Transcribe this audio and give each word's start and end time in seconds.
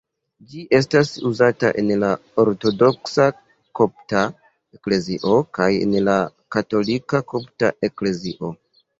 Ĝi 0.51 0.61
estas 0.75 1.09
uzata 1.29 1.67
en 1.81 1.89
la 2.03 2.07
Ortodoksa 2.43 3.27
Kopta 3.79 4.23
Eklezio 4.77 5.35
kaj 5.59 5.67
en 5.83 5.93
la 6.07 6.15
Katolika 6.57 7.21
Kopta 7.35 7.71
Eklezio. 7.89 8.51